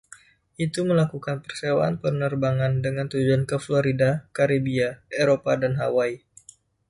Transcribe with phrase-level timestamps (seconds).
[0.65, 4.89] Itu melakukan persewaan penerbangan dengan tujuan ke Florida, Karibia,
[5.23, 6.17] Eropa dan Hawaii.